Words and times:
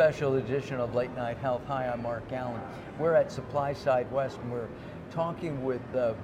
special 0.00 0.36
edition 0.36 0.80
of 0.80 0.94
Late 0.94 1.14
Night 1.14 1.36
Health. 1.36 1.60
Hi, 1.66 1.86
I'm 1.86 2.00
Mark 2.00 2.26
Alyn. 2.30 2.58
We're 2.98 3.12
at 3.12 3.30
Supply 3.30 3.74
Side 3.74 4.10
West 4.10 4.38
and 4.38 4.50
we're 4.50 4.68
talking 5.10 5.62
with 5.62 5.82
uh, 5.94 6.14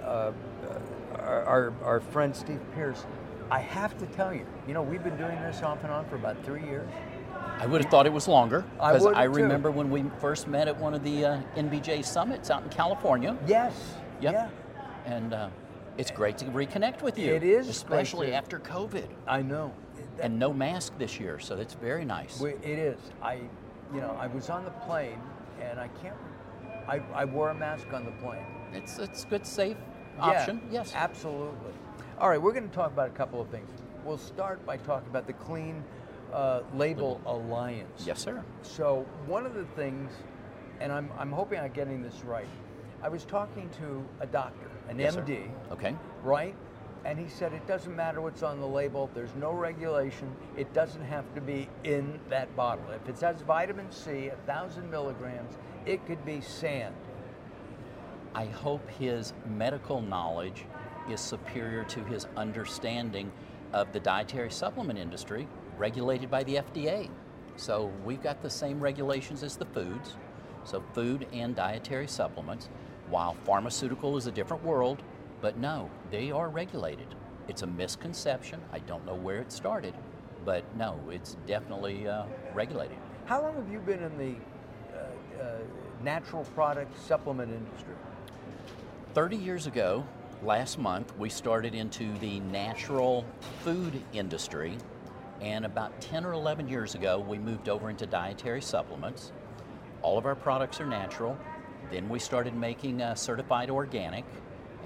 uh, 0.00 0.32
our, 1.16 1.42
our, 1.42 1.72
our 1.82 2.00
friend 2.00 2.36
Steve 2.36 2.60
Peirce. 2.72 3.04
I 3.50 3.58
have 3.58 3.98
to 3.98 4.06
tell 4.06 4.32
you, 4.32 4.46
you 4.68 4.74
know, 4.74 4.82
we've 4.82 5.02
been 5.02 5.16
doing 5.16 5.40
this 5.40 5.60
off 5.62 5.82
and 5.82 5.92
on 5.92 6.08
for 6.08 6.14
about 6.14 6.44
three 6.44 6.62
years. 6.62 6.88
I 7.58 7.66
would 7.66 7.82
have 7.82 7.90
thought 7.90 8.06
it 8.06 8.12
was 8.12 8.28
longer 8.28 8.64
I 8.78 8.92
because 8.92 9.06
I, 9.08 9.24
too. 9.24 9.32
remember 9.32 9.72
when 9.72 9.90
we 9.90 10.04
first 10.20 10.46
met 10.46 10.68
at 10.68 10.78
one 10.78 10.94
of 10.94 11.02
the 11.02 11.24
uh, 11.24 11.40
NBJ 11.56 12.04
summits 12.04 12.48
out 12.48 12.62
in 12.62 12.68
California. 12.68 13.36
Yes. 13.44 13.94
Yep. 14.20 14.34
Yeah. 14.34 14.48
And 15.04 15.34
uh, 15.34 15.48
it's 15.98 16.12
great 16.12 16.38
to 16.38 16.44
reconnect 16.44 17.02
with 17.02 17.18
you. 17.18 17.34
It 17.34 17.42
is 17.42 17.66
great 17.66 17.70
especially 17.70 18.34
after 18.34 18.60
COVID 18.60 19.08
I 19.26 19.42
know. 19.42 19.72
And 20.20 20.38
no 20.38 20.52
mask 20.52 20.96
this 20.98 21.18
year, 21.20 21.38
so 21.38 21.56
that's 21.56 21.74
very 21.74 22.04
nice. 22.04 22.40
It 22.42 22.64
is. 22.64 22.98
I, 23.22 23.40
you 23.94 24.00
know, 24.00 24.16
I 24.20 24.26
was 24.26 24.50
on 24.50 24.64
the 24.64 24.70
plane 24.70 25.18
and 25.60 25.78
I 25.78 25.88
can't. 26.02 26.16
I, 26.88 27.00
I 27.14 27.24
wore 27.24 27.50
a 27.50 27.54
mask 27.54 27.92
on 27.92 28.04
the 28.04 28.12
plane. 28.12 28.44
It's 28.72 28.98
it's 28.98 29.24
a 29.24 29.26
good 29.26 29.46
safe 29.46 29.76
Yeah, 30.16 30.22
option. 30.22 30.60
yes. 30.70 30.92
Absolutely. 30.94 31.72
All 32.18 32.28
right, 32.28 32.40
we're 32.40 32.52
going 32.52 32.68
to 32.68 32.74
talk 32.74 32.92
about 32.92 33.08
a 33.08 33.12
couple 33.12 33.40
of 33.40 33.48
things. 33.48 33.68
We'll 34.04 34.18
start 34.18 34.64
by 34.64 34.76
talking 34.78 35.08
about 35.08 35.26
the 35.26 35.32
Clean 35.34 35.82
uh, 36.32 36.60
Label 36.74 37.20
Alliance. 37.26 38.04
Yes, 38.06 38.20
sir. 38.20 38.42
So 38.62 39.06
one 39.26 39.44
of 39.46 39.54
the 39.54 39.64
things, 39.76 40.10
and 40.80 40.90
I'm, 40.92 41.10
I'm 41.18 41.30
hoping 41.32 41.58
I'm 41.60 41.72
getting 41.72 42.02
this 42.02 42.22
right. 42.24 42.46
I 43.02 43.08
was 43.08 43.24
talking 43.24 43.68
to 43.80 44.04
a 44.20 44.26
doctor, 44.26 44.70
an 44.88 44.98
Yes, 44.98 45.14
sir. 45.14 45.22
MD, 45.22 45.48
Okay. 45.72 45.94
right? 46.22 46.54
And 47.06 47.20
he 47.20 47.28
said 47.28 47.52
it 47.52 47.64
doesn't 47.68 47.94
matter 47.94 48.20
what's 48.20 48.42
on 48.42 48.58
the 48.58 48.66
label. 48.66 49.08
There's 49.14 49.34
no 49.36 49.52
regulation. 49.52 50.28
It 50.56 50.74
doesn't 50.74 51.04
have 51.04 51.32
to 51.36 51.40
be 51.40 51.68
in 51.84 52.18
that 52.30 52.54
bottle. 52.56 52.90
If 52.90 53.08
it 53.08 53.16
says 53.16 53.42
vitamin 53.42 53.92
C, 53.92 54.26
a 54.26 54.36
thousand 54.44 54.90
milligrams, 54.90 55.56
it 55.86 56.04
could 56.04 56.24
be 56.26 56.40
sand. 56.40 56.96
I 58.34 58.46
hope 58.46 58.90
his 58.90 59.34
medical 59.48 60.00
knowledge 60.02 60.64
is 61.08 61.20
superior 61.20 61.84
to 61.84 62.02
his 62.02 62.26
understanding 62.36 63.30
of 63.72 63.92
the 63.92 64.00
dietary 64.00 64.50
supplement 64.50 64.98
industry 64.98 65.46
regulated 65.78 66.28
by 66.28 66.42
the 66.42 66.56
FDA. 66.56 67.08
So 67.54 67.92
we've 68.04 68.22
got 68.22 68.42
the 68.42 68.50
same 68.50 68.80
regulations 68.80 69.44
as 69.44 69.56
the 69.56 69.66
foods, 69.66 70.16
so 70.64 70.82
food 70.92 71.28
and 71.32 71.54
dietary 71.54 72.08
supplements, 72.08 72.68
while 73.10 73.36
pharmaceutical 73.44 74.16
is 74.16 74.26
a 74.26 74.32
different 74.32 74.64
world, 74.64 75.04
but 75.40 75.58
no, 75.58 75.90
they 76.10 76.30
are 76.30 76.48
regulated. 76.48 77.14
It's 77.48 77.62
a 77.62 77.66
misconception. 77.66 78.60
I 78.72 78.80
don't 78.80 79.04
know 79.06 79.14
where 79.14 79.38
it 79.38 79.52
started, 79.52 79.94
but 80.44 80.64
no, 80.76 80.98
it's 81.10 81.36
definitely 81.46 82.08
uh, 82.08 82.24
regulated. 82.54 82.96
How 83.26 83.42
long 83.42 83.54
have 83.56 83.70
you 83.70 83.80
been 83.80 84.02
in 84.02 84.18
the 84.18 84.34
uh, 84.96 85.42
uh, 85.42 85.58
natural 86.02 86.44
product 86.54 86.98
supplement 87.06 87.52
industry? 87.52 87.94
30 89.14 89.36
years 89.36 89.66
ago, 89.66 90.04
last 90.42 90.78
month, 90.78 91.16
we 91.18 91.28
started 91.28 91.74
into 91.74 92.16
the 92.18 92.40
natural 92.40 93.24
food 93.62 94.02
industry. 94.12 94.76
And 95.40 95.64
about 95.66 96.00
10 96.00 96.24
or 96.24 96.32
11 96.32 96.68
years 96.68 96.94
ago, 96.94 97.18
we 97.18 97.38
moved 97.38 97.68
over 97.68 97.90
into 97.90 98.06
dietary 98.06 98.62
supplements. 98.62 99.32
All 100.02 100.18
of 100.18 100.26
our 100.26 100.34
products 100.34 100.80
are 100.80 100.86
natural. 100.86 101.36
Then 101.90 102.08
we 102.08 102.18
started 102.18 102.54
making 102.54 103.02
uh, 103.02 103.14
certified 103.14 103.70
organic. 103.70 104.24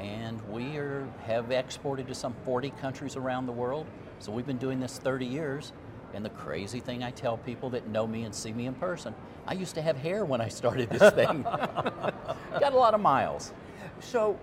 And 0.00 0.40
we 0.48 0.78
are, 0.78 1.06
have 1.26 1.50
exported 1.50 2.08
to 2.08 2.14
some 2.14 2.34
40 2.44 2.70
countries 2.80 3.16
around 3.16 3.44
the 3.44 3.52
world. 3.52 3.86
So 4.18 4.32
we've 4.32 4.46
been 4.46 4.56
doing 4.56 4.80
this 4.80 4.98
30 4.98 5.26
years. 5.26 5.72
And 6.14 6.24
the 6.24 6.30
crazy 6.30 6.80
thing 6.80 7.04
I 7.04 7.10
tell 7.10 7.36
people 7.36 7.70
that 7.70 7.86
know 7.88 8.06
me 8.06 8.24
and 8.24 8.34
see 8.34 8.52
me 8.52 8.66
in 8.66 8.74
person, 8.74 9.14
I 9.46 9.52
used 9.52 9.74
to 9.74 9.82
have 9.82 9.96
hair 9.96 10.24
when 10.24 10.40
I 10.40 10.48
started 10.48 10.88
this 10.88 11.12
thing. 11.12 11.42
Got 11.42 12.72
a 12.72 12.76
lot 12.76 12.94
of 12.94 13.00
miles. 13.00 13.52
So, 14.00 14.38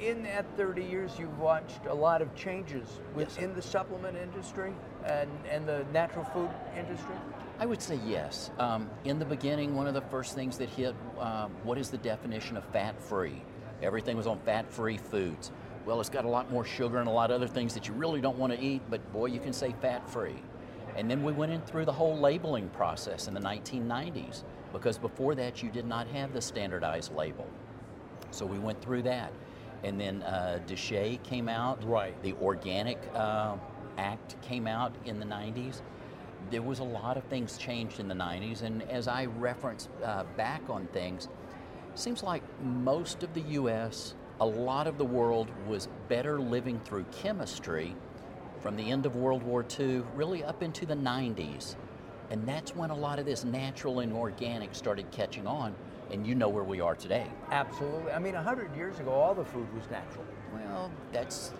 in 0.00 0.22
that 0.24 0.44
30 0.56 0.84
years, 0.84 1.12
you've 1.18 1.38
watched 1.38 1.86
a 1.86 1.94
lot 1.94 2.20
of 2.20 2.34
changes 2.34 2.86
Yes, 2.88 3.00
within 3.14 3.54
the 3.54 3.62
supplement 3.62 4.16
industry 4.16 4.72
and, 5.04 5.30
and 5.50 5.66
the 5.66 5.84
natural 5.92 6.24
food 6.26 6.50
industry? 6.76 7.14
I 7.58 7.66
would 7.66 7.82
say 7.82 7.98
yes. 8.06 8.50
Um, 8.58 8.88
in 9.04 9.18
the 9.18 9.24
beginning, 9.24 9.74
one 9.74 9.86
of 9.86 9.94
the 9.94 10.02
first 10.02 10.34
things 10.34 10.58
that 10.58 10.68
hit 10.68 10.94
um, 11.18 11.50
what 11.64 11.78
is 11.78 11.90
the 11.90 11.98
definition 11.98 12.56
of 12.56 12.64
fat 12.66 13.00
free? 13.02 13.42
Everything 13.82 14.16
was 14.16 14.26
on 14.26 14.38
fat 14.40 14.70
free 14.70 14.96
foods. 14.96 15.50
Well, 15.86 16.00
it's 16.00 16.10
got 16.10 16.24
a 16.24 16.28
lot 16.28 16.50
more 16.50 16.64
sugar 16.64 16.98
and 16.98 17.08
a 17.08 17.12
lot 17.12 17.30
of 17.30 17.36
other 17.36 17.48
things 17.48 17.72
that 17.74 17.88
you 17.88 17.94
really 17.94 18.20
don't 18.20 18.38
want 18.38 18.52
to 18.52 18.60
eat, 18.60 18.82
but 18.90 19.12
boy, 19.12 19.26
you 19.26 19.40
can 19.40 19.52
say 19.52 19.74
fat 19.80 20.08
free. 20.08 20.42
And 20.96 21.10
then 21.10 21.22
we 21.22 21.32
went 21.32 21.52
in 21.52 21.60
through 21.62 21.84
the 21.84 21.92
whole 21.92 22.18
labeling 22.18 22.68
process 22.70 23.28
in 23.28 23.34
the 23.34 23.40
1990s 23.40 24.42
because 24.72 24.98
before 24.98 25.34
that, 25.36 25.62
you 25.62 25.70
did 25.70 25.86
not 25.86 26.06
have 26.08 26.32
the 26.32 26.40
standardized 26.40 27.14
label. 27.14 27.46
So 28.30 28.46
we 28.46 28.58
went 28.58 28.80
through 28.82 29.02
that. 29.02 29.32
And 29.82 29.98
then 29.98 30.22
uh, 30.22 30.60
DSHEA 30.66 31.22
came 31.22 31.48
out. 31.48 31.82
Right. 31.84 32.20
The 32.22 32.34
Organic 32.34 32.98
uh, 33.14 33.56
Act 33.98 34.40
came 34.42 34.66
out 34.66 34.94
in 35.06 35.18
the 35.18 35.26
90s. 35.26 35.80
There 36.50 36.62
was 36.62 36.80
a 36.80 36.84
lot 36.84 37.16
of 37.16 37.24
things 37.24 37.56
changed 37.56 38.00
in 38.00 38.08
the 38.08 38.14
90s. 38.14 38.62
And 38.62 38.82
as 38.90 39.08
I 39.08 39.26
reference 39.26 39.88
uh, 40.04 40.24
back 40.36 40.62
on 40.68 40.86
things, 40.88 41.28
seems 41.98 42.22
like 42.22 42.42
most 42.62 43.22
of 43.22 43.32
the 43.34 43.42
U.S., 43.42 44.14
a 44.40 44.46
lot 44.46 44.86
of 44.86 44.96
the 44.98 45.04
world 45.04 45.48
was 45.66 45.88
better 46.08 46.40
living 46.40 46.80
through 46.84 47.04
chemistry 47.12 47.94
from 48.60 48.76
the 48.76 48.90
end 48.90 49.06
of 49.06 49.16
World 49.16 49.42
War 49.42 49.64
II 49.78 50.02
really 50.14 50.44
up 50.44 50.62
into 50.62 50.86
the 50.86 50.94
90s. 50.94 51.76
And 52.30 52.46
that's 52.46 52.74
when 52.76 52.90
a 52.90 52.96
lot 52.96 53.18
of 53.18 53.26
this 53.26 53.44
natural 53.44 54.00
and 54.00 54.12
organic 54.12 54.74
started 54.74 55.10
catching 55.10 55.46
on. 55.46 55.74
And 56.10 56.26
you 56.26 56.34
know 56.34 56.48
where 56.48 56.64
we 56.64 56.80
are 56.80 56.94
today. 56.94 57.26
Absolutely. 57.50 58.12
I 58.12 58.18
mean, 58.18 58.34
100 58.34 58.74
years 58.76 58.98
ago, 58.98 59.12
all 59.12 59.34
the 59.34 59.44
food 59.44 59.72
was 59.74 59.88
natural. 59.90 60.24
Well, 60.52 60.90
that's 61.12 61.52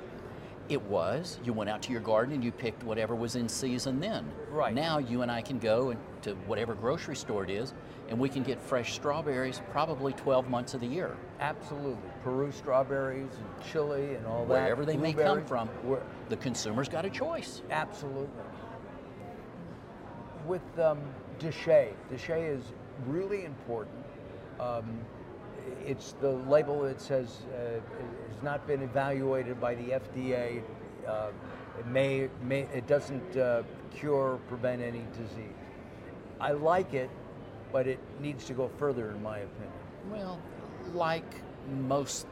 it 0.69 0.81
was. 0.83 1.39
You 1.45 1.53
went 1.53 1.69
out 1.69 1.83
to 1.83 1.93
your 1.93 2.01
garden 2.01 2.35
and 2.35 2.45
you 2.45 2.53
picked 2.53 2.85
whatever 2.85 3.15
was 3.15 3.35
in 3.35 3.49
season 3.49 3.99
then. 4.01 4.25
Right. 4.51 4.73
Now 4.73 4.99
you 4.99 5.23
and 5.23 5.31
I 5.31 5.43
can 5.43 5.59
go 5.59 5.91
and- 5.91 6.01
to 6.23 6.35
whatever 6.47 6.75
grocery 6.75 7.17
store 7.17 7.45
it 7.45 7.51
is 7.51 7.75
and 8.11 8.19
we 8.19 8.29
can 8.29 8.43
get 8.43 8.61
fresh 8.61 8.93
strawberries 8.93 9.63
probably 9.71 10.13
12 10.13 10.49
months 10.51 10.75
of 10.75 10.81
the 10.81 10.87
year. 10.87 11.17
Absolutely. 11.39 12.11
Peru 12.25 12.51
strawberries 12.51 13.31
and 13.37 13.71
Chile 13.73 14.17
and 14.17 14.27
all 14.27 14.45
that. 14.47 14.63
Wherever 14.63 14.85
they 14.85 14.97
may 14.97 15.13
come 15.13 15.45
from, 15.45 15.69
Where- 15.85 16.03
the 16.29 16.37
consumer's 16.37 16.89
got 16.89 17.05
a 17.05 17.11
choice. 17.11 17.63
Absolutely. 17.71 18.29
With 20.47 20.79
um, 20.81 20.99
DSHEA, 21.39 21.93
DSHEA 22.13 22.59
is 22.59 22.65
really 23.07 23.45
important. 23.45 24.05
Um, 24.59 25.01
it's 25.87 26.13
the 26.21 26.31
label 26.31 26.83
that 26.83 27.01
says 27.01 27.43
uh, 27.55 27.81
has 28.29 28.43
not 28.43 28.67
been 28.67 28.83
evaluated 28.83 29.61
by 29.61 29.77
the 29.77 29.91
FDA. 29.91 30.63
Uh, 31.07 31.29
it 31.79 31.87
may, 31.87 32.29
may 32.43 32.63
it 32.75 32.89
doesn't 32.89 33.37
uh, 33.37 33.63
cure 33.95 34.33
or 34.33 34.37
prevent 34.49 34.83
any 34.83 35.05
disease. 35.13 35.60
I 36.41 36.53
like 36.53 36.95
it, 36.95 37.11
but 37.73 37.87
it 37.87 37.99
needs 38.21 38.47
to 38.47 38.55
go 38.55 38.69
further, 38.79 39.11
in 39.11 39.23
my 39.23 39.39
opinion. 39.39 39.73
Well, 40.11 40.41
like 40.95 41.35
most, 41.87 42.27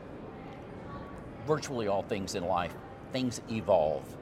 virtually 1.46 1.88
all 1.88 2.02
things 2.02 2.34
in 2.34 2.46
life, 2.46 2.74
things 3.12 3.40
evolve. 3.50 4.16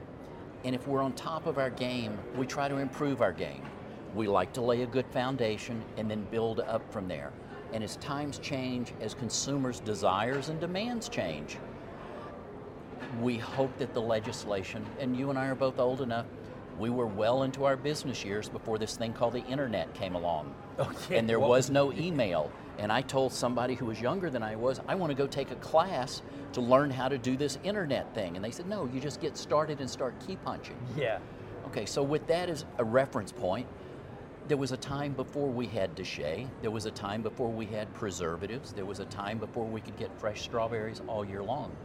And 0.65 0.75
if 0.75 0.87
we're 0.87 1.01
on 1.01 1.13
top 1.13 1.45
of 1.45 1.57
our 1.57 1.69
game, 1.69 2.17
we 2.35 2.45
try 2.45 2.67
to 2.67 2.77
improve 2.77 3.21
our 3.21 3.31
game. 3.31 3.63
We 4.13 4.27
like 4.27 4.53
to 4.53 4.61
lay 4.61 4.81
a 4.81 4.87
good 4.87 5.05
foundation 5.07 5.83
and 5.97 6.09
then 6.09 6.27
build 6.31 6.59
up 6.59 6.91
from 6.91 7.07
there. 7.07 7.31
And 7.73 7.83
as 7.83 7.97
times 7.97 8.39
change, 8.39 8.93
as 9.01 9.13
consumers' 9.13 9.79
desires 9.79 10.49
and 10.49 10.59
demands 10.59 11.09
change, 11.09 11.57
we 13.21 13.37
hope 13.37 13.77
that 13.77 13.93
the 13.93 14.01
legislation, 14.01 14.85
and 14.99 15.15
you 15.15 15.29
and 15.29 15.39
I 15.39 15.47
are 15.47 15.55
both 15.55 15.79
old 15.79 16.01
enough, 16.01 16.25
we 16.77 16.89
were 16.89 17.07
well 17.07 17.43
into 17.43 17.65
our 17.65 17.75
business 17.75 18.23
years 18.23 18.49
before 18.49 18.77
this 18.77 18.95
thing 18.95 19.13
called 19.13 19.33
the 19.33 19.45
internet 19.45 19.93
came 19.93 20.15
along. 20.15 20.53
Okay, 20.79 21.17
and 21.17 21.27
there 21.27 21.39
what 21.39 21.49
was 21.49 21.71
no 21.71 21.91
email. 21.97 22.51
And 22.77 22.91
I 22.91 23.01
told 23.01 23.33
somebody 23.33 23.73
who 23.73 23.87
was 23.87 23.99
younger 23.99 24.29
than 24.29 24.43
I 24.43 24.55
was, 24.55 24.79
I 24.87 24.93
want 24.93 25.09
to 25.09 25.15
go 25.15 25.25
take 25.25 25.49
a 25.49 25.55
class 25.55 26.21
to 26.53 26.61
learn 26.61 26.91
how 26.91 27.07
to 27.09 27.17
do 27.17 27.35
this 27.35 27.57
internet 27.63 28.13
thing. 28.13 28.35
And 28.35 28.45
they 28.45 28.51
said, 28.51 28.67
no, 28.67 28.85
you 28.85 28.99
just 28.99 29.19
get 29.19 29.35
started 29.35 29.79
and 29.81 29.89
start 29.89 30.13
key 30.27 30.35
punching. 30.45 30.77
Yeah. 30.95 31.17
Okay, 31.65 31.87
so 31.87 32.03
with 32.03 32.27
that 32.27 32.47
as 32.47 32.65
a 32.77 32.83
reference 32.83 33.31
point, 33.31 33.67
there 34.47 34.57
was 34.57 34.71
a 34.71 34.77
time 34.77 35.13
before 35.13 35.49
we 35.49 35.65
had 35.65 35.95
DSHEA. 35.95 36.47
There 36.61 36.71
was 36.71 36.85
a 36.85 36.91
time 36.91 37.23
before 37.23 37.49
we 37.49 37.65
had 37.65 37.91
preservatives. 37.95 38.71
There 38.71 38.85
was 38.85 38.99
a 38.99 39.05
time 39.05 39.39
before 39.39 39.65
we 39.65 39.81
could 39.81 39.97
get 39.97 40.11
fresh 40.19 40.41
strawberries 40.41 41.01
all 41.07 41.25
year 41.25 41.41
long. 41.41 41.75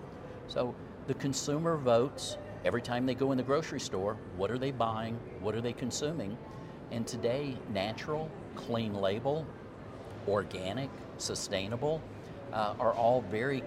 So 0.49 0.75
the 1.06 1.15
consumer 1.15 1.77
votes 1.77 2.37
every 2.64 2.82
time 2.82 3.06
they 3.06 3.14
go 3.14 3.32
in 3.32 3.37
the 3.38 3.43
grocery 3.43 3.81
store. 3.81 4.17
What 4.37 4.50
are 4.50 4.59
they 4.59 4.70
buying? 4.70 5.19
What 5.41 5.55
are 5.55 5.61
they 5.61 5.73
consuming? 5.73 6.37
And 6.91 7.06
today, 7.06 7.56
natural, 7.73 8.31
clean 8.55 8.94
label, 8.94 9.47
organic, 10.29 10.91
sustainable 11.19 12.03
uh, 12.53 12.75
are 12.79 12.93
all 12.93 13.23
very 13.23 13.62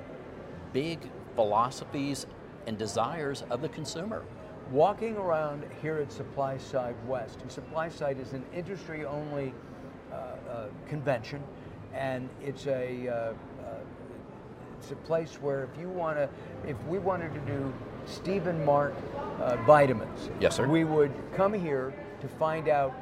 big 0.73 0.99
philosophies 1.35 2.27
and 2.67 2.77
desires 2.77 3.43
of 3.49 3.61
the 3.61 3.69
consumer. 3.69 4.23
walking 4.71 5.15
around 5.15 5.63
here 5.81 5.97
at 5.97 6.11
Supply 6.11 6.57
Side 6.57 6.95
West, 7.07 7.39
and 7.41 7.51
Supply 7.51 7.87
Side 7.89 8.19
is 8.19 8.33
an 8.33 8.43
industry 8.53 9.05
only 9.05 9.53
uh, 10.11 10.15
uh, 10.15 10.67
convention, 10.87 11.41
and 11.93 12.29
it's 12.41 12.65
a 12.67 13.07
uh, 13.07 13.54
it's 14.85 14.91
a 14.91 14.95
place 15.07 15.41
where 15.41 15.63
if 15.63 15.79
you 15.79 15.89
want 15.89 16.15
to, 16.17 16.29
if 16.67 16.77
we 16.85 16.99
wanted 16.99 17.33
to 17.33 17.39
do 17.41 17.73
Stephen 18.05 18.63
Mark 18.63 18.93
uh, 19.39 19.55
vitamins, 19.65 20.29
Yes, 20.39 20.57
sir. 20.57 20.67
we 20.67 20.83
would 20.83 21.11
come 21.35 21.53
here 21.53 21.91
to 22.21 22.27
find 22.27 22.69
out 22.69 22.93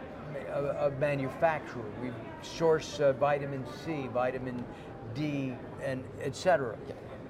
a, 0.50 0.88
a 0.88 0.92
manufacturer. 0.92 1.84
We 2.02 2.12
source 2.42 3.02
uh, 3.02 3.12
vitamin 3.14 3.66
C, 3.84 4.08
vitamin 4.14 4.64
D, 5.14 5.54
and 5.84 6.06
et 6.22 6.38
cetera. 6.38 6.78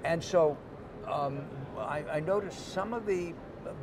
And 0.04 0.24
so 0.24 0.56
um, 1.08 1.42
I, 1.80 2.04
I 2.12 2.20
noticed 2.20 2.74
some 2.74 2.94
of 2.94 3.08
the 3.08 3.34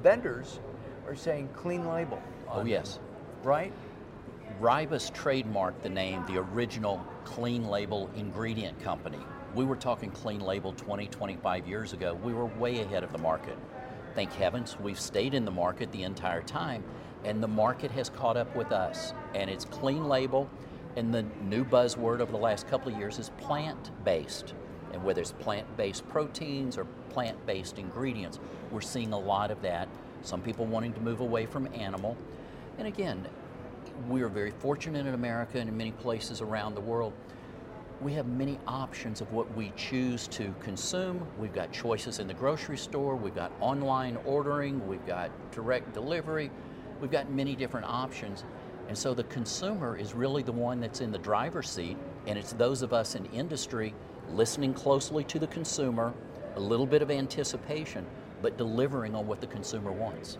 vendors 0.04 0.60
are 1.08 1.16
saying 1.16 1.48
clean 1.56 1.88
label. 1.88 2.22
Oh, 2.48 2.64
yes. 2.64 2.94
them, 2.94 3.04
Right? 3.42 3.72
Ribus 4.60 5.10
trademarked 5.10 5.82
the 5.82 5.88
name 5.88 6.24
the 6.26 6.36
original 6.38 7.04
clean 7.24 7.66
label 7.66 8.08
ingredient 8.14 8.80
company. 8.82 9.18
We 9.54 9.64
were 9.64 9.76
talking 9.76 10.12
clean 10.12 10.40
label 10.40 10.72
20, 10.74 11.08
25 11.08 11.66
years 11.66 11.92
ago. 11.92 12.14
We 12.22 12.32
were 12.32 12.46
way 12.46 12.82
ahead 12.82 13.02
of 13.02 13.10
the 13.10 13.18
market. 13.18 13.58
Thank 14.14 14.32
heavens 14.32 14.76
we've 14.78 15.00
stayed 15.00 15.34
in 15.34 15.44
the 15.44 15.50
market 15.50 15.90
the 15.90 16.04
entire 16.04 16.42
time, 16.42 16.84
and 17.24 17.42
the 17.42 17.48
market 17.48 17.90
has 17.90 18.10
caught 18.10 18.36
up 18.36 18.54
with 18.54 18.70
us. 18.70 19.12
And 19.34 19.50
it's 19.50 19.64
clean 19.64 20.08
label, 20.08 20.48
and 20.94 21.12
the 21.12 21.24
new 21.48 21.64
buzzword 21.64 22.20
over 22.20 22.30
the 22.30 22.38
last 22.38 22.68
couple 22.68 22.92
of 22.92 22.98
years 22.98 23.18
is 23.18 23.30
plant 23.38 23.90
based. 24.04 24.54
And 24.92 25.02
whether 25.02 25.20
it's 25.20 25.32
plant 25.32 25.76
based 25.76 26.08
proteins 26.08 26.78
or 26.78 26.84
plant 27.08 27.44
based 27.44 27.80
ingredients, 27.80 28.38
we're 28.70 28.80
seeing 28.80 29.12
a 29.12 29.18
lot 29.18 29.50
of 29.50 29.60
that. 29.62 29.88
Some 30.22 30.42
people 30.42 30.64
wanting 30.64 30.92
to 30.92 31.00
move 31.00 31.20
away 31.20 31.46
from 31.46 31.68
animal. 31.74 32.16
And 32.78 32.86
again, 32.86 33.26
we 34.08 34.22
are 34.22 34.28
very 34.28 34.52
fortunate 34.52 35.06
in 35.06 35.14
America 35.14 35.58
and 35.58 35.68
in 35.68 35.76
many 35.76 35.92
places 35.92 36.40
around 36.40 36.76
the 36.76 36.80
world. 36.80 37.12
We 38.00 38.14
have 38.14 38.26
many 38.26 38.58
options 38.66 39.20
of 39.20 39.30
what 39.30 39.54
we 39.54 39.74
choose 39.76 40.26
to 40.28 40.54
consume. 40.60 41.26
We've 41.38 41.52
got 41.52 41.70
choices 41.70 42.18
in 42.18 42.26
the 42.26 42.32
grocery 42.34 42.78
store, 42.78 43.14
we've 43.14 43.34
got 43.34 43.52
online 43.60 44.16
ordering, 44.24 44.86
we've 44.88 45.04
got 45.06 45.30
direct 45.52 45.92
delivery, 45.92 46.50
we've 46.98 47.10
got 47.10 47.30
many 47.30 47.54
different 47.54 47.86
options. 47.86 48.44
And 48.88 48.96
so 48.96 49.12
the 49.12 49.24
consumer 49.24 49.98
is 49.98 50.14
really 50.14 50.42
the 50.42 50.52
one 50.52 50.80
that's 50.80 51.02
in 51.02 51.12
the 51.12 51.18
driver's 51.18 51.68
seat, 51.68 51.98
and 52.26 52.38
it's 52.38 52.54
those 52.54 52.80
of 52.80 52.94
us 52.94 53.16
in 53.16 53.26
industry 53.26 53.94
listening 54.32 54.72
closely 54.72 55.22
to 55.24 55.38
the 55.38 55.46
consumer, 55.48 56.14
a 56.56 56.60
little 56.60 56.86
bit 56.86 57.02
of 57.02 57.10
anticipation, 57.10 58.06
but 58.40 58.56
delivering 58.56 59.14
on 59.14 59.26
what 59.26 59.42
the 59.42 59.46
consumer 59.46 59.92
wants. 59.92 60.38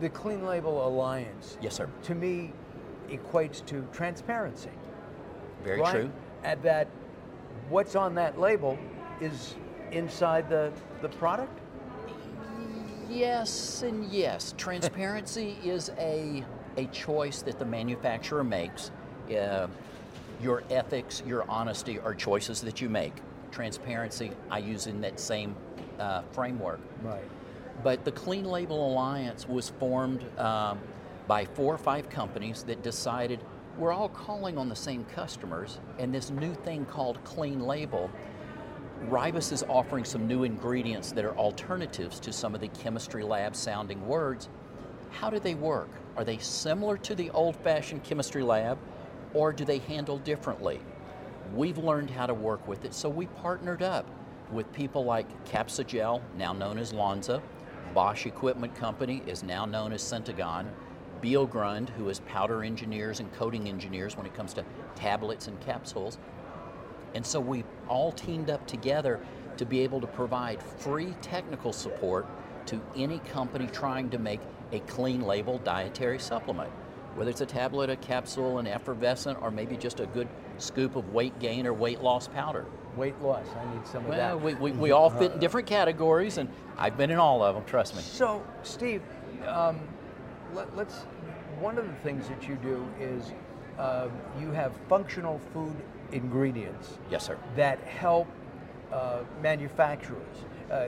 The 0.00 0.08
Clean 0.08 0.44
Label 0.44 0.86
Alliance, 0.86 1.58
Yes, 1.60 1.74
sir. 1.74 1.88
to 2.04 2.14
me, 2.14 2.54
equates 3.08 3.64
to 3.66 3.86
transparency. 3.92 4.70
Very 5.62 5.80
right? 5.80 5.92
true. 5.92 6.10
That 6.62 6.88
what's 7.68 7.96
on 7.96 8.14
that 8.14 8.38
label 8.38 8.78
is 9.20 9.54
inside 9.92 10.48
the, 10.48 10.72
the 11.02 11.08
product? 11.08 11.58
Yes 13.10 13.82
and 13.82 14.04
yes. 14.12 14.54
Transparency 14.58 15.56
is 15.64 15.90
a, 15.98 16.44
a 16.76 16.86
choice 16.86 17.42
that 17.42 17.58
the 17.58 17.64
manufacturer 17.64 18.44
makes. 18.44 18.90
Uh, 19.30 19.66
your 20.42 20.62
ethics, 20.70 21.22
your 21.26 21.48
honesty 21.50 21.98
are 21.98 22.14
choices 22.14 22.60
that 22.60 22.80
you 22.80 22.88
make. 22.88 23.14
Transparency, 23.50 24.32
I 24.50 24.58
use 24.58 24.86
in 24.86 25.00
that 25.00 25.18
same 25.18 25.56
uh, 25.98 26.22
framework. 26.32 26.80
Right. 27.02 27.24
But 27.82 28.04
the 28.04 28.12
Clean 28.12 28.44
Label 28.44 28.92
Alliance 28.92 29.48
was 29.48 29.70
formed 29.70 30.24
um, 30.38 30.78
by 31.26 31.44
four 31.44 31.74
or 31.74 31.78
five 31.78 32.08
companies 32.10 32.62
that 32.64 32.82
decided 32.82 33.40
we're 33.78 33.92
all 33.92 34.08
calling 34.08 34.56
on 34.56 34.68
the 34.68 34.76
same 34.76 35.04
customers, 35.04 35.78
and 35.98 36.14
this 36.14 36.30
new 36.30 36.54
thing 36.54 36.86
called 36.86 37.22
Clean 37.24 37.60
Label, 37.60 38.10
Ribus 39.08 39.52
is 39.52 39.62
offering 39.68 40.04
some 40.04 40.26
new 40.26 40.44
ingredients 40.44 41.12
that 41.12 41.24
are 41.24 41.36
alternatives 41.36 42.18
to 42.20 42.32
some 42.32 42.54
of 42.54 42.62
the 42.62 42.68
chemistry 42.68 43.22
lab 43.22 43.54
sounding 43.54 44.06
words. 44.06 44.48
How 45.10 45.28
do 45.28 45.38
they 45.38 45.54
work? 45.54 45.90
Are 46.16 46.24
they 46.24 46.38
similar 46.38 46.96
to 46.98 47.14
the 47.14 47.30
old 47.30 47.56
fashioned 47.56 48.02
chemistry 48.02 48.42
lab, 48.42 48.78
or 49.34 49.52
do 49.52 49.66
they 49.66 49.78
handle 49.78 50.18
differently? 50.18 50.80
We've 51.54 51.78
learned 51.78 52.10
how 52.10 52.26
to 52.26 52.34
work 52.34 52.66
with 52.66 52.86
it, 52.86 52.94
so 52.94 53.10
we 53.10 53.26
partnered 53.26 53.82
up 53.82 54.08
with 54.50 54.72
people 54.72 55.04
like 55.04 55.44
Capsugel, 55.44 56.22
now 56.38 56.54
known 56.54 56.78
as 56.78 56.92
Lonza, 56.92 57.42
Bosch 57.92 58.26
Equipment 58.26 58.74
Company 58.74 59.22
is 59.26 59.42
now 59.42 59.66
known 59.66 59.92
as 59.92 60.02
Syntegon, 60.02 60.66
Biogrund, 61.22 61.90
who 61.90 62.08
is 62.08 62.20
powder 62.20 62.62
engineers 62.62 63.20
and 63.20 63.32
coating 63.34 63.68
engineers 63.68 64.16
when 64.16 64.26
it 64.26 64.34
comes 64.34 64.54
to 64.54 64.64
tablets 64.94 65.48
and 65.48 65.58
capsules. 65.60 66.18
And 67.14 67.24
so 67.24 67.40
we 67.40 67.64
all 67.88 68.12
teamed 68.12 68.50
up 68.50 68.66
together 68.66 69.20
to 69.56 69.64
be 69.64 69.80
able 69.80 70.00
to 70.00 70.06
provide 70.06 70.62
free 70.62 71.14
technical 71.22 71.72
support 71.72 72.26
to 72.66 72.80
any 72.94 73.20
company 73.20 73.66
trying 73.68 74.10
to 74.10 74.18
make 74.18 74.40
a 74.72 74.80
clean 74.80 75.22
label 75.22 75.58
dietary 75.58 76.18
supplement. 76.18 76.70
Whether 77.14 77.30
it's 77.30 77.40
a 77.40 77.46
tablet, 77.46 77.88
a 77.88 77.96
capsule, 77.96 78.58
an 78.58 78.66
effervescent, 78.66 79.40
or 79.40 79.50
maybe 79.50 79.76
just 79.76 80.00
a 80.00 80.06
good 80.06 80.28
scoop 80.58 80.96
of 80.96 81.14
weight 81.14 81.38
gain 81.38 81.66
or 81.66 81.72
weight 81.72 82.02
loss 82.02 82.28
powder. 82.28 82.66
Weight 82.94 83.18
loss, 83.22 83.46
I 83.58 83.74
need 83.74 83.86
some 83.86 84.02
of 84.04 84.10
Well, 84.10 84.38
that. 84.38 84.42
we, 84.42 84.54
we, 84.54 84.72
we 84.72 84.90
all 84.90 85.08
fit 85.08 85.32
in 85.32 85.38
different 85.38 85.66
categories, 85.66 86.36
and 86.36 86.50
I've 86.76 86.98
been 86.98 87.10
in 87.10 87.18
all 87.18 87.42
of 87.42 87.54
them, 87.54 87.64
trust 87.64 87.94
me. 87.96 88.02
So, 88.02 88.44
Steve, 88.62 89.00
um, 89.46 89.80
let, 90.54 90.68
us 90.88 91.06
One 91.60 91.78
of 91.78 91.86
the 91.86 91.94
things 91.96 92.28
that 92.28 92.48
you 92.48 92.56
do 92.56 92.86
is 93.00 93.32
uh, 93.78 94.08
you 94.40 94.50
have 94.52 94.72
functional 94.88 95.40
food 95.52 95.74
ingredients 96.12 96.98
Yes, 97.10 97.26
sir. 97.26 97.38
that 97.56 97.80
help 97.80 98.28
uh, 98.92 99.20
manufacturers. 99.42 100.44
Uh, 100.70 100.86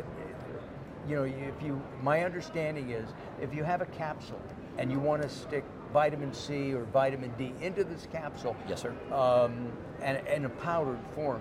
you 1.08 1.16
know, 1.16 1.24
if 1.24 1.62
you, 1.62 1.80
my 2.02 2.24
understanding 2.24 2.90
is, 2.90 3.08
if 3.40 3.54
you 3.54 3.64
have 3.64 3.80
a 3.80 3.86
capsule 3.86 4.40
and 4.76 4.90
you 4.92 4.98
want 4.98 5.22
to 5.22 5.28
stick 5.28 5.64
vitamin 5.92 6.32
C 6.32 6.74
or 6.74 6.84
vitamin 6.84 7.32
D 7.38 7.52
into 7.60 7.82
this 7.84 8.06
capsule, 8.12 8.56
Yes, 8.68 8.82
sir. 8.82 8.94
um, 9.12 9.72
and 10.02 10.24
in 10.28 10.44
a 10.44 10.48
powdered 10.50 11.00
form, 11.14 11.40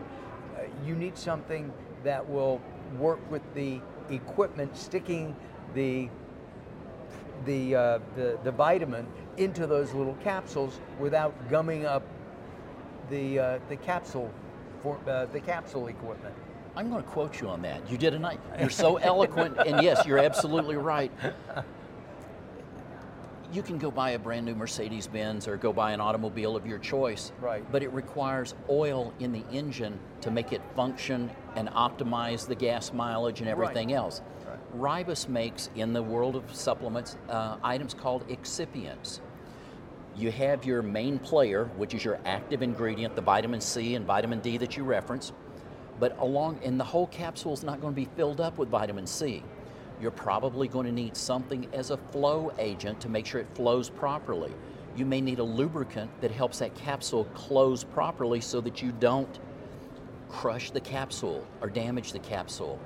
uh, 0.56 0.62
you 0.86 0.96
need 0.96 1.18
something 1.18 1.72
that 2.04 2.28
will 2.28 2.62
work 2.98 3.20
with 3.30 3.42
the 3.54 3.80
equipment 4.10 4.76
sticking 4.78 5.36
the 5.76 6.10
the, 7.48 7.76
uh, 7.76 8.00
the 8.16 8.38
the 8.44 8.52
vitamin 8.52 9.08
into 9.38 9.66
those 9.66 9.94
little 9.94 10.16
capsules 10.16 10.80
without 11.00 11.34
gumming 11.50 11.86
up 11.86 12.04
the 13.10 13.40
uh, 13.40 13.60
the 13.70 13.78
capsule 13.78 14.32
for 14.84 15.00
uh, 15.08 15.26
the 15.28 15.40
capsule 15.40 15.88
equipment. 15.88 16.36
I'm 16.76 16.92
going 16.92 17.02
to 17.02 17.10
quote 17.10 17.42
you 17.42 17.50
on 17.50 17.64
that. 17.64 17.90
You 17.90 17.98
did 17.98 18.14
a 18.14 18.20
night. 18.20 18.40
You're 18.60 18.70
so 18.70 18.98
eloquent, 19.14 19.58
and 19.66 19.82
yes, 19.82 20.06
you're 20.06 20.20
absolutely 20.20 20.76
right. 20.76 21.12
You 23.52 23.64
can 23.64 23.78
go 23.78 23.90
buy 23.90 24.12
a 24.12 24.20
brand 24.20 24.46
new 24.46 24.54
Mercedes 24.54 25.08
Benz 25.08 25.48
or 25.48 25.56
go 25.56 25.72
buy 25.72 25.94
an 25.94 26.02
automobile 26.02 26.56
of 26.58 26.68
your 26.68 26.78
choice, 26.80 27.32
Right. 27.40 27.64
but 27.72 27.82
it 27.82 27.92
requires 27.94 28.54
oil 28.70 29.14
in 29.20 29.32
the 29.32 29.44
engine 29.52 29.98
to 30.22 30.30
make 30.30 30.52
it 30.52 30.62
function 30.76 31.32
and 31.56 31.70
optimize 31.70 32.46
the 32.46 32.56
gas 32.56 32.92
mileage 32.94 33.40
and 33.40 33.50
everything 33.50 33.94
else. 33.94 34.22
Ribus 34.78 35.28
makes, 35.28 35.70
in 35.76 35.94
the 35.94 36.04
world 36.04 36.36
of 36.36 36.44
supplements, 36.54 37.18
uh, 37.30 37.58
items 37.64 37.94
called 37.94 38.28
excipients. 38.28 39.20
You 40.16 40.32
have 40.32 40.66
your 40.66 40.82
main 40.82 41.20
player, 41.20 41.66
which 41.78 41.94
is 41.94 42.04
your 42.04 42.20
active 42.26 42.62
ingredient, 42.62 43.16
the 43.16 43.22
vitamin 43.22 43.62
C 43.62 43.96
and 43.96 44.06
vitamin 44.06 44.40
D 44.40 44.58
that 44.58 44.78
you 44.78 44.84
reference. 44.84 45.32
But 46.00 46.18
along, 46.20 46.60
and 46.64 46.80
the 46.80 46.84
whole 46.84 47.08
capsule 47.08 47.54
is 47.54 47.64
not 47.64 47.82
going 47.82 47.94
to 47.94 47.96
be 47.96 48.10
filled 48.16 48.40
up 48.40 48.58
with 48.58 48.70
vitamin 48.70 49.08
C. 49.08 49.44
You're 50.00 50.12
probably 50.12 50.68
going 50.68 50.86
to 50.86 50.92
need 50.92 51.18
something 51.18 51.68
as 51.74 51.90
a 51.90 51.98
flow 51.98 52.54
agent 52.60 53.00
to 53.02 53.10
make 53.10 53.26
sure 53.26 53.42
it 53.42 53.48
flows 53.56 53.90
properly. 53.90 54.52
You 54.96 55.06
may 55.06 55.22
need 55.22 55.40
a 55.40 55.44
lubricant 55.44 56.10
that 56.22 56.32
helps 56.32 56.60
that 56.60 56.76
capsule 56.76 57.26
close 57.34 57.84
properly 57.84 58.42
so 58.42 58.62
that 58.62 58.82
you 58.82 58.92
don't 58.92 59.40
crush 60.30 60.72
the 60.72 60.82
capsule 60.82 61.46
or 61.62 61.70
damage 61.70 62.12
the 62.12 62.20
capsule. 62.20 62.80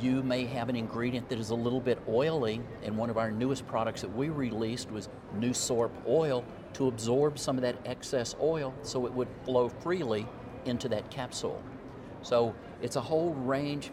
You 0.00 0.22
may 0.22 0.44
have 0.46 0.68
an 0.68 0.76
ingredient 0.76 1.28
that 1.28 1.38
is 1.38 1.50
a 1.50 1.54
little 1.54 1.80
bit 1.80 1.98
oily, 2.08 2.60
and 2.82 2.96
one 2.96 3.10
of 3.10 3.18
our 3.18 3.30
newest 3.30 3.66
products 3.66 4.00
that 4.00 4.14
we 4.14 4.28
released 4.28 4.90
was 4.90 5.08
New 5.34 5.52
oil 6.06 6.44
to 6.74 6.88
absorb 6.88 7.38
some 7.38 7.56
of 7.56 7.62
that 7.62 7.76
excess 7.84 8.34
oil 8.40 8.74
so 8.82 9.06
it 9.06 9.12
would 9.12 9.28
flow 9.44 9.68
freely 9.68 10.26
into 10.64 10.88
that 10.88 11.10
capsule. 11.10 11.62
So 12.22 12.54
it's 12.82 12.96
a 12.96 13.00
whole 13.00 13.34
range, 13.34 13.90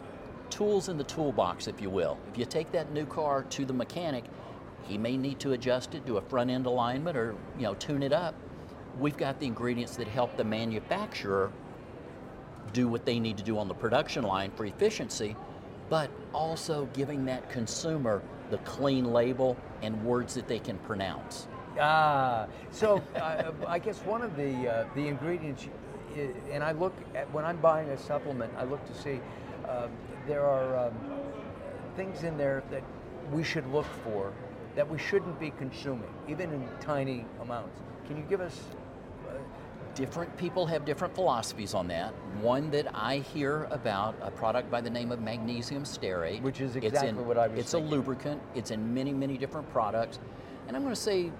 tools 0.50 0.88
in 0.88 0.98
the 0.98 1.04
toolbox, 1.04 1.68
if 1.68 1.80
you 1.80 1.90
will. 1.90 2.18
If 2.30 2.38
you 2.38 2.44
take 2.44 2.72
that 2.72 2.92
new 2.92 3.06
car 3.06 3.42
to 3.44 3.64
the 3.64 3.72
mechanic, 3.72 4.24
he 4.82 4.98
may 4.98 5.16
need 5.16 5.38
to 5.40 5.52
adjust 5.52 5.94
it, 5.94 6.04
do 6.04 6.16
a 6.16 6.22
front 6.22 6.50
end 6.50 6.66
alignment, 6.66 7.16
or 7.16 7.36
you 7.56 7.62
know, 7.62 7.74
tune 7.74 8.02
it 8.02 8.12
up. 8.12 8.34
We've 8.98 9.16
got 9.16 9.38
the 9.38 9.46
ingredients 9.46 9.96
that 9.96 10.08
help 10.08 10.36
the 10.36 10.44
manufacturer 10.44 11.52
do 12.72 12.88
what 12.88 13.04
they 13.04 13.20
need 13.20 13.36
to 13.38 13.44
do 13.44 13.58
on 13.58 13.68
the 13.68 13.74
production 13.74 14.24
line 14.24 14.50
for 14.50 14.64
efficiency, 14.64 15.36
but 15.88 16.10
also 16.32 16.88
giving 16.92 17.24
that 17.26 17.50
consumer 17.50 18.22
the 18.50 18.58
clean 18.58 19.06
label, 19.06 19.56
and 19.82 20.04
words 20.04 20.34
that 20.34 20.46
they 20.46 20.58
can 20.58 20.78
pronounce. 20.78 21.48
Ah, 21.80 22.46
so 22.70 23.02
uh, 23.16 23.50
I 23.66 23.78
guess 23.78 23.98
one 24.00 24.22
of 24.22 24.36
the 24.36 24.68
uh, 24.68 24.84
the 24.94 25.08
ingredients, 25.08 25.66
and 26.50 26.62
I 26.62 26.72
look 26.72 26.94
at 27.14 27.32
when 27.32 27.44
I'm 27.44 27.56
buying 27.56 27.88
a 27.88 27.98
supplement, 27.98 28.52
I 28.56 28.64
look 28.64 28.84
to 28.86 28.94
see 28.94 29.20
um, 29.68 29.90
there 30.26 30.44
are 30.44 30.86
um, 30.86 30.94
things 31.96 32.24
in 32.24 32.36
there 32.36 32.62
that 32.70 32.82
we 33.32 33.42
should 33.42 33.66
look 33.72 33.86
for 34.04 34.32
that 34.76 34.88
we 34.88 34.98
shouldn't 34.98 35.38
be 35.38 35.50
consuming, 35.52 36.12
even 36.28 36.52
in 36.52 36.68
tiny 36.80 37.24
amounts. 37.40 37.80
Can 38.06 38.16
you 38.16 38.24
give 38.24 38.40
us? 38.40 38.58
Different 39.94 40.34
people 40.38 40.64
have 40.66 40.86
different 40.86 41.14
philosophies 41.14 41.74
on 41.74 41.86
that. 41.88 42.14
One 42.40 42.70
that 42.70 42.86
I 42.94 43.18
hear 43.18 43.64
about, 43.70 44.14
a 44.22 44.30
product 44.30 44.70
by 44.70 44.80
the 44.80 44.88
name 44.88 45.12
of 45.12 45.20
magnesium 45.20 45.84
stearate. 45.84 46.40
Which 46.40 46.62
is 46.62 46.76
exactly 46.76 47.10
in- 47.10 47.26
what 47.26 47.36
I 47.36 47.48
was 47.48 47.60
It's 47.60 47.72
thinking. 47.72 47.92
a 47.92 47.96
lubricant. 47.96 48.40
It's 48.54 48.70
in 48.70 48.94
many, 48.94 49.12
many 49.12 49.36
different 49.36 49.70
products. 49.70 50.18
And 50.66 50.74
I'm 50.76 50.82
going 50.82 50.94
to 50.94 51.00
say 51.00 51.30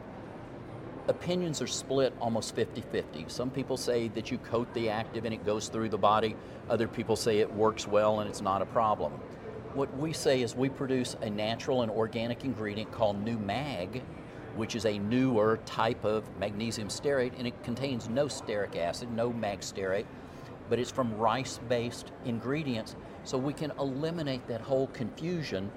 opinions 1.08 1.62
are 1.62 1.66
split 1.66 2.12
almost 2.20 2.54
50-50. 2.54 3.30
Some 3.30 3.48
people 3.50 3.78
say 3.78 4.08
that 4.08 4.30
you 4.30 4.36
coat 4.38 4.72
the 4.74 4.90
active 4.90 5.24
and 5.24 5.32
it 5.32 5.46
goes 5.46 5.68
through 5.68 5.88
the 5.88 5.98
body. 5.98 6.36
Other 6.68 6.86
people 6.86 7.16
say 7.16 7.38
it 7.38 7.50
works 7.54 7.88
well 7.88 8.20
and 8.20 8.28
it's 8.28 8.42
not 8.42 8.60
a 8.60 8.66
problem. 8.66 9.12
What 9.72 9.96
we 9.96 10.12
say 10.12 10.42
is 10.42 10.54
we 10.54 10.68
produce 10.68 11.16
a 11.22 11.30
natural 11.30 11.80
and 11.80 11.90
organic 11.90 12.44
ingredient 12.44 12.92
called 12.92 13.24
Nu-MAG, 13.24 14.02
which 14.56 14.74
is 14.74 14.86
a 14.86 14.98
newer 14.98 15.58
type 15.64 16.04
of 16.04 16.24
magnesium 16.38 16.88
stearate, 16.88 17.32
and 17.38 17.46
it 17.46 17.62
contains 17.62 18.08
no 18.08 18.26
stearic 18.26 18.76
acid, 18.76 19.10
no 19.12 19.32
mag 19.32 19.60
stearate, 19.60 20.06
but 20.68 20.78
it's 20.78 20.90
from 20.90 21.14
rice-based 21.16 22.12
ingredients, 22.24 22.96
so 23.24 23.38
we 23.38 23.52
can 23.52 23.70
eliminate 23.78 24.46
that 24.48 24.60
whole 24.60 24.86
confusion, 24.88 25.70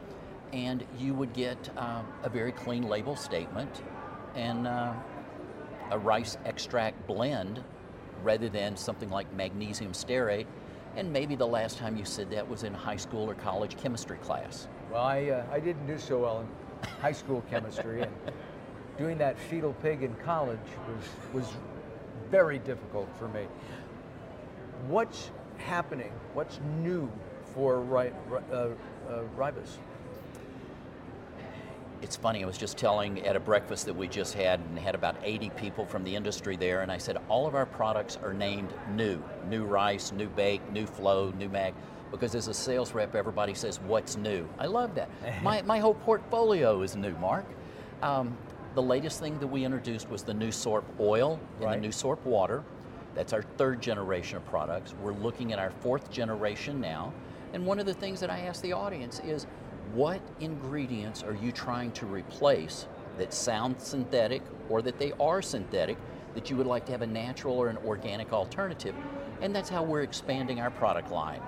and 0.53 0.85
you 0.97 1.13
would 1.13 1.33
get 1.33 1.69
uh, 1.77 2.01
a 2.23 2.29
very 2.29 2.51
clean 2.51 2.83
label 2.83 3.15
statement 3.15 3.81
and 4.35 4.67
uh, 4.67 4.93
a 5.91 5.99
rice 5.99 6.37
extract 6.45 7.05
blend 7.07 7.63
rather 8.23 8.49
than 8.49 8.75
something 8.75 9.09
like 9.09 9.31
magnesium 9.33 9.91
stearate. 9.91 10.47
And 10.95 11.11
maybe 11.11 11.35
the 11.35 11.47
last 11.47 11.77
time 11.77 11.97
you 11.97 12.05
said 12.05 12.31
that 12.31 12.47
was 12.47 12.63
in 12.63 12.73
high 12.73 12.95
school 12.95 13.29
or 13.29 13.35
college 13.35 13.75
chemistry 13.77 14.17
class. 14.17 14.67
well, 14.91 15.03
I 15.03 15.29
uh, 15.29 15.45
I 15.51 15.59
didn't 15.59 15.87
do 15.87 15.97
so 15.97 16.19
well 16.19 16.39
in 16.39 16.89
high 17.01 17.11
school 17.11 17.43
chemistry, 17.49 18.01
and 18.01 18.11
doing 18.97 19.17
that 19.17 19.37
fetal 19.37 19.73
pig 19.81 20.03
in 20.03 20.13
college 20.15 20.59
was 20.87 21.43
was 21.45 21.53
very 22.29 22.59
difficult 22.59 23.09
for 23.17 23.27
me. 23.29 23.45
What's 24.87 25.31
happening? 25.57 26.11
What's 26.33 26.59
new 26.81 27.09
for 27.53 27.81
ri- 27.81 28.11
uh, 28.51 28.69
uh, 29.07 29.21
Ribus? 29.37 29.77
It's 32.01 32.15
funny, 32.15 32.43
I 32.43 32.45
was 32.45 32.57
just 32.57 32.77
telling 32.77 33.25
at 33.25 33.35
a 33.35 33.39
breakfast 33.39 33.85
that 33.85 33.95
we 33.95 34.07
just 34.07 34.33
had 34.33 34.59
and 34.59 34.77
had 34.77 34.95
about 34.95 35.15
80 35.23 35.49
people 35.51 35.85
from 35.85 36.03
the 36.03 36.15
industry 36.15 36.55
there, 36.55 36.81
and 36.81 36.91
I 36.91 36.97
said 36.97 37.17
all 37.29 37.47
of 37.47 37.55
our 37.55 37.65
products 37.65 38.17
are 38.21 38.33
named 38.33 38.71
new. 38.93 39.23
New 39.49 39.63
rice, 39.63 40.11
new 40.11 40.27
bake, 40.27 40.61
new 40.71 40.85
flow, 40.85 41.31
new 41.31 41.49
mag, 41.49 41.73
because 42.11 42.35
as 42.35 42.47
a 42.47 42.53
sales 42.53 42.93
rep, 42.93 43.15
everybody 43.15 43.53
says, 43.53 43.79
what's 43.79 44.17
new? 44.17 44.47
I 44.59 44.67
love 44.67 44.93
that. 44.95 45.09
my, 45.41 45.61
my 45.63 45.79
whole 45.79 45.95
portfolio 45.95 46.81
is 46.81 46.95
new, 46.95 47.15
Mark. 47.15 47.45
Um, 48.03 48.37
the 48.75 48.81
latest 48.81 49.21
thing 49.21 49.39
that 49.39 49.47
we 49.47 49.63
introduced 49.63 50.09
was 50.09 50.23
the 50.23 50.33
new 50.33 50.51
SORP 50.51 50.83
oil 50.99 51.39
and 51.57 51.65
Right. 51.65 51.75
the 51.75 51.81
new 51.81 51.91
SORP 51.91 52.23
water. 52.25 52.63
That's 53.15 53.31
our 53.31 53.41
third 53.41 53.81
generation 53.81 54.37
of 54.37 54.45
products. 54.45 54.93
We're 55.01 55.13
looking 55.13 55.53
at 55.53 55.59
our 55.59 55.71
fourth 55.71 56.11
generation 56.11 56.81
now. 56.81 57.13
And 57.53 57.65
one 57.65 57.79
of 57.79 57.85
the 57.85 57.93
things 57.93 58.19
that 58.19 58.29
I 58.29 58.39
ask 58.41 58.61
the 58.61 58.73
audience 58.73 59.21
is 59.21 59.47
what 59.93 60.19
ingredients 60.41 61.23
are 61.23 61.33
you 61.33 61.53
trying 61.53 61.91
to 61.93 62.05
replace 62.05 62.87
that 63.17 63.33
sound 63.33 63.79
synthetic 63.79 64.41
or 64.69 64.81
that 64.81 64.99
they 64.99 65.13
are 65.21 65.41
synthetic 65.41 65.97
that 66.33 66.49
you 66.49 66.57
would 66.57 66.67
like 66.67 66.85
to 66.87 66.91
have 66.91 67.01
a 67.01 67.07
natural 67.07 67.57
or 67.57 67.69
an 67.69 67.77
organic 67.85 68.33
alternative? 68.33 68.95
And 69.41 69.55
that's 69.55 69.69
how 69.69 69.83
we're 69.83 70.01
expanding 70.01 70.59
our 70.59 70.69
product 70.71 71.11
line. 71.11 71.41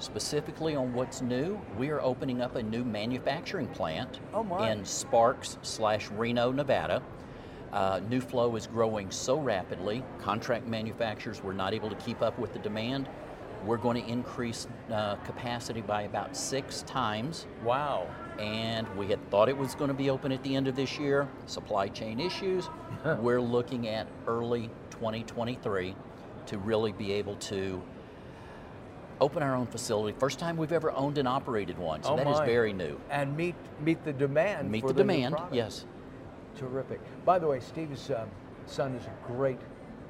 Specifically 0.00 0.74
on 0.74 0.94
what's 0.94 1.20
new, 1.20 1.60
we 1.76 1.90
are 1.90 2.00
opening 2.00 2.40
up 2.40 2.56
a 2.56 2.62
new 2.62 2.84
manufacturing 2.84 3.68
plant 3.68 4.18
Oh, 4.32 4.64
in 4.64 4.82
Sparks 4.84 5.58
slash 5.60 6.10
Reno, 6.10 6.50
Nevada. 6.50 7.02
Uh, 7.70 8.00
Nu-FLOW 8.08 8.56
is 8.56 8.66
growing 8.66 9.10
so 9.10 9.38
rapidly, 9.38 10.02
contract 10.18 10.66
manufacturers 10.66 11.42
were 11.44 11.52
not 11.52 11.74
able 11.74 11.90
to 11.90 11.94
keep 11.96 12.22
up 12.22 12.36
with 12.38 12.52
the 12.54 12.58
demand. 12.60 13.08
We're 13.66 13.76
going 13.76 14.02
to 14.02 14.08
increase 14.10 14.66
uh, 14.90 15.16
capacity 15.16 15.82
by 15.82 16.02
about 16.02 16.34
six 16.34 16.80
times, 16.82 17.46
Wow. 17.62 18.08
and 18.38 18.88
we 18.96 19.06
had 19.08 19.30
thought 19.30 19.50
it 19.50 19.56
was 19.56 19.74
going 19.74 19.88
to 19.88 19.94
be 19.94 20.08
open 20.08 20.32
at 20.32 20.42
the 20.42 20.56
end 20.56 20.66
of 20.66 20.74
this 20.76 20.98
year. 20.98 21.28
Supply 21.44 21.88
chain 21.88 22.18
issues. 22.20 22.70
We're 23.20 23.42
looking 23.42 23.86
at 23.86 24.08
early 24.26 24.70
2023 24.88 25.94
to 26.46 26.58
really 26.58 26.92
be 26.92 27.12
able 27.12 27.36
to 27.36 27.82
open 29.20 29.42
our 29.42 29.54
own 29.54 29.66
facility. 29.66 30.16
First 30.18 30.38
time 30.38 30.56
we've 30.56 30.72
ever 30.72 30.90
owned 30.92 31.18
and 31.18 31.28
operated 31.28 31.78
one, 31.78 32.02
so 32.02 32.10
Oh, 32.12 32.16
that 32.16 32.26
is 32.26 32.38
my. 32.38 32.46
very 32.46 32.72
new. 32.72 32.98
And 33.10 33.36
meet 33.36 33.54
meet 33.84 34.02
the 34.04 34.12
demand. 34.12 34.70
Meet 34.70 34.82
for 34.82 34.92
the 34.92 35.04
new 35.04 35.12
demand, 35.14 35.36
yes. 35.52 35.84
Terrific. 36.56 37.00
By 37.24 37.38
the 37.38 37.46
way, 37.46 37.60
Steve's 37.60 38.10
um, 38.10 38.28
son 38.66 38.94
is 38.94 39.06
a 39.06 39.32
great 39.32 39.58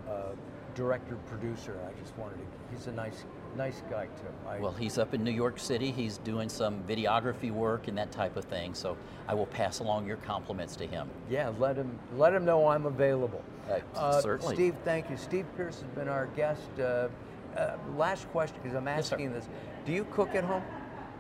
uh, 0.09 0.31
director 0.75 1.17
producer. 1.27 1.77
I 1.87 2.01
just 2.01 2.17
wanted 2.17 2.37
to. 2.37 2.45
He's 2.75 2.87
a 2.87 2.93
nice 2.93 3.25
nice 3.57 3.83
guy 3.91 4.07
too. 4.07 4.49
I, 4.49 4.59
Well, 4.61 4.73
he's 4.73 4.97
up 4.97 5.13
in 5.13 5.25
New 5.25 5.33
York 5.33 5.59
City. 5.59 5.91
He's 5.91 6.19
doing 6.19 6.49
some 6.49 6.83
videography 6.85 7.51
work 7.51 7.89
and 7.89 7.99
that 7.99 8.13
type 8.13 8.37
of 8.37 8.45
thing. 8.45 8.75
So 8.75 8.97
I 9.29 9.35
will 9.35 9.47
pass 9.47 9.81
along 9.81 10.07
your 10.07 10.19
compliments 10.19 10.77
to 10.77 10.87
him. 10.87 11.09
yeah, 11.29 11.51
let 11.59 11.77
him 11.77 11.99
let 12.17 12.33
him 12.33 12.45
know 12.45 12.69
I'm 12.69 12.87
available. 12.87 13.43
Uh, 13.95 14.21
certainly. 14.21 14.55
Steve, 14.57 14.75
thank 14.85 15.09
you. 15.11 15.17
Steve 15.17 15.47
Peirce 15.57 15.81
has 15.81 15.91
been 15.91 16.09
our 16.09 16.27
guest. 16.35 16.63
Uh, 16.81 17.07
uh, 17.57 17.77
last 17.97 18.31
question, 18.31 18.57
because 18.63 18.77
I'm 18.77 18.87
Yes, 18.87 19.13
asking 19.13 19.33
this. 19.33 19.49
Do 19.87 19.93
you 19.93 20.05
cook 20.11 20.35
at 20.35 20.45
home? 20.45 20.63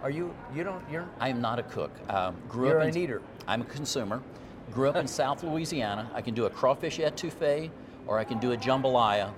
Are 0.02 0.10
you? 0.10 0.34
You 0.54 0.64
don't? 0.64 0.82
You're. 0.90 1.08
I 1.18 1.28
am 1.28 1.40
not 1.40 1.58
a 1.58 1.62
cook. 1.62 1.90
Um, 2.08 2.36
grew 2.48 2.68
You're 2.68 2.80
up 2.80 2.86
an 2.88 2.96
in, 2.96 3.02
eater. 3.02 3.22
I'm 3.46 3.62
a 3.62 3.66
consumer. 3.66 4.22
Grew 4.70 4.88
up 4.88 4.96
in 4.96 5.06
South 5.20 5.42
Louisiana. 5.42 6.10
I 6.14 6.22
can 6.22 6.34
do 6.34 6.46
a 6.46 6.50
crawfish 6.50 6.98
etouffee 6.98 7.70
or 8.06 8.18
I 8.18 8.24
can 8.24 8.38
do 8.38 8.52
a 8.52 8.56
jambalaya. 8.56 9.32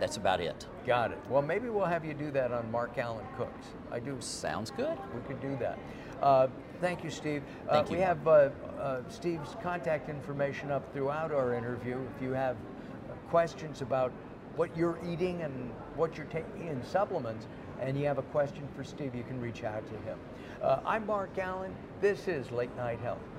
That's 0.00 0.16
about 0.16 0.40
it. 0.40 0.66
Got 0.84 1.12
it. 1.12 1.18
Well, 1.28 1.42
maybe 1.42 1.68
we'll 1.68 1.84
have 1.84 2.04
you 2.04 2.14
do 2.14 2.32
that 2.32 2.50
on 2.50 2.68
Mark 2.72 2.96
Alyn 2.96 3.24
Cooks. 3.36 3.68
I 3.92 4.00
do 4.00 4.16
Sounds 4.20 4.72
good. 4.72 4.98
We 5.14 5.20
could 5.28 5.40
do 5.40 5.56
that. 5.60 5.78
Uh, 6.20 6.48
thank 6.80 7.04
you, 7.04 7.10
Steve. 7.10 7.42
Uh, 7.68 7.74
Thank 7.74 7.90
we 7.90 7.98
have 7.98 8.26
uh, 8.26 8.48
uh, 8.80 9.02
Steve's 9.08 9.54
contact 9.62 10.08
information 10.08 10.72
up 10.72 10.92
throughout 10.92 11.30
our 11.32 11.54
interview. 11.54 11.98
If 12.16 12.22
you 12.22 12.32
have 12.32 12.56
questions 13.30 13.80
about 13.82 14.12
what 14.56 14.76
you're 14.76 14.98
eating 15.08 15.42
and 15.42 15.70
what 15.96 16.16
you're 16.16 16.26
taking 16.26 16.68
in 16.68 16.84
supplements, 16.84 17.46
and 17.80 17.98
you 17.98 18.06
have 18.06 18.18
a 18.18 18.22
question 18.24 18.68
for 18.76 18.84
Steve, 18.84 19.14
you 19.14 19.24
can 19.24 19.40
reach 19.40 19.64
out 19.64 19.82
to 19.86 19.94
him. 20.08 20.18
Uh, 20.62 20.80
I'm 20.84 21.06
Mark 21.06 21.34
Alyn. 21.36 21.72
This 22.00 22.28
is 22.28 22.50
Late 22.50 22.74
Night 22.76 23.00
Health. 23.00 23.31